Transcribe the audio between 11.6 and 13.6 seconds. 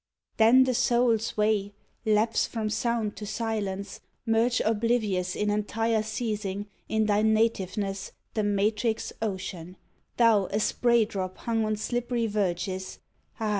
on slippery verges; Ah